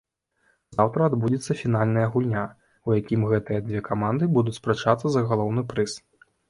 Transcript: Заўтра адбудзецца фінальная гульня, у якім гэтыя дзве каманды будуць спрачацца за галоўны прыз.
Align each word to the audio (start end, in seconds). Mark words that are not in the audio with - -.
Заўтра 0.77 1.01
адбудзецца 1.11 1.57
фінальная 1.59 2.07
гульня, 2.15 2.43
у 2.91 2.99
якім 3.01 3.29
гэтыя 3.35 3.59
дзве 3.69 3.87
каманды 3.93 4.33
будуць 4.41 4.59
спрачацца 4.61 5.07
за 5.19 5.29
галоўны 5.33 5.61
прыз. 5.75 5.91